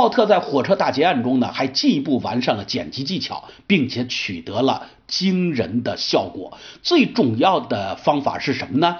[0.00, 6.56] 鲍特在火车大劫案中呢，还进一步完善了剪辑技巧，并且取得了惊人的效果。
[6.82, 8.96] 最重要的方法是什么呢？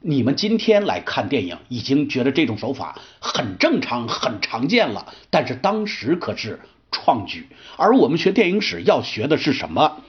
[0.00, 6.60] 你们今天来看电影，已经觉得这种手法很正常、很常见了，但是当时可是
[6.92, 7.48] 创举。
[7.76, 10.02] 而我们学电影史要学的是什么？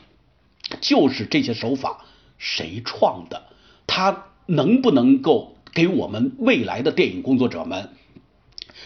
[0.80, 2.06] 就是这些手法
[2.38, 3.48] 谁创的？
[3.88, 7.90] 它能不能够给我们未来的电影工作者们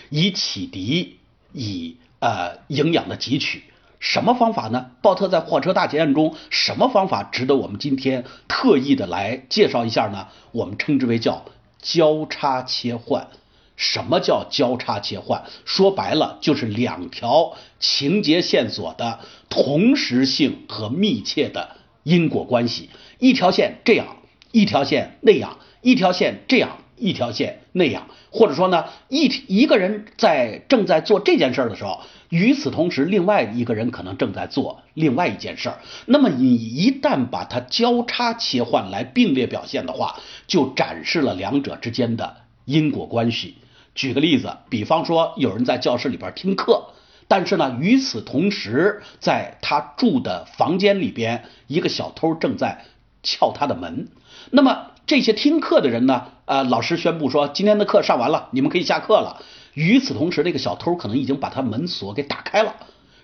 [0.09, 1.17] 以启迪？
[1.51, 3.63] 以呃营养的汲取，
[3.99, 4.91] 什么方法呢？
[5.01, 10.27] 鲍特在火车大劫案中，什么方法值得我们今天特意的来介绍一下呢？
[10.51, 11.45] 我们称之为叫
[11.81, 13.27] 交叉切换。
[13.75, 15.45] 什么叫交叉切换？
[15.63, 24.17] 说白了就是两条情节线索的同时性和密切的因果关系，一条线这样，
[24.51, 26.79] 一条线那样，一条线这样。
[26.99, 35.71] 一条线那样，或者说呢，一一个人在正在做这件事的时候，与此同时，另外一个人可能正在做另外一件事。
[36.05, 43.55] 那么你一旦把它交叉切换来并列表现的话，就展示了两者之间的因果关系。
[43.95, 46.89] 举个例子，比方说有人在教室里边听课，
[47.27, 52.85] 但是呢，与此同时，在他住的房间里边，一个小偷正在
[53.23, 54.07] 撬他的门。
[54.51, 56.27] 那么这些听课的人呢？
[56.45, 59.41] 呃，老师宣布说今天的课上完了，你们可以下课了。
[59.73, 62.75] 与此同时，那个小偷可能已经把他门锁给打开了。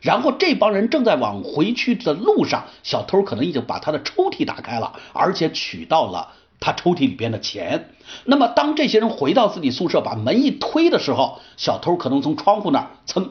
[0.02, 7.92] 然后这帮人正在往回去的路上，小偷可能已经把他的抽屉打开了，而且取到了他抽屉里边的钱。
[8.24, 13.30] 那么当这些人回到自己宿舍，把门一推的时候，小偷可能从窗户那儿噌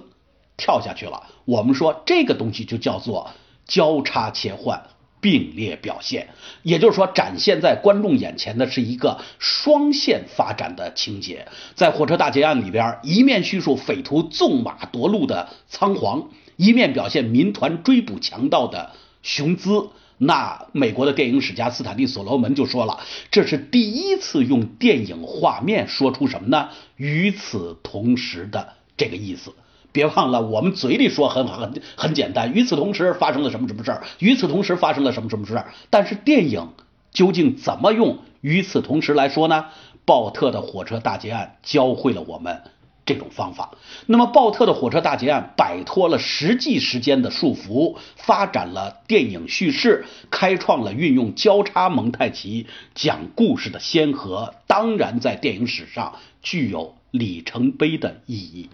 [0.56, 1.24] 跳下去了。
[1.44, 3.30] 我们说这个东西就叫做
[3.66, 4.84] 交叉切换。
[5.24, 6.28] 并列表现，
[6.62, 11.48] 也就是说，展现在观众眼前的是一个双线发展的情节。
[11.74, 18.90] 在火车大劫案里边，一面叙述匪徒纵马夺路的仓皇，一面表现民团追捕强盗的
[19.22, 19.88] 雄姿。
[20.18, 23.00] 那美国的电影史家斯坦利·所罗门就说了，
[23.30, 26.68] 这是第一次用电影画面说出什么呢？
[26.98, 29.54] 与此同时的这个意思。
[29.94, 32.52] 别忘了，我们嘴里说很好很很简单。
[32.52, 34.02] 与此同时发生了什么什么事儿？
[34.18, 35.72] 与此同时发生了什么什么事儿？
[35.88, 36.70] 但是电影
[37.12, 39.66] 究竟怎么用“与此同时”来说呢？
[40.04, 42.60] 鲍特的火车大劫案教会了我们
[43.06, 43.70] 这种方法。
[44.06, 58.68] 那么，鲍特的火车大劫案摆脱了实际时间的束缚，发展了电影叙事，开创了运用交叉蒙太奇讲故事的先河，当然在电影史上具有里程碑的意义。